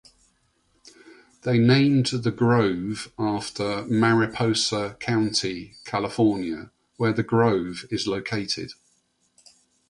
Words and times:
They 1.43 1.59
named 1.59 2.07
the 2.07 2.31
grove 2.31 3.13
after 3.19 3.85
Mariposa 3.85 4.97
County, 4.99 5.75
California, 5.85 6.71
where 6.97 7.13
the 7.13 7.21
grove 7.21 7.85
is 7.91 8.07
located. 8.07 8.71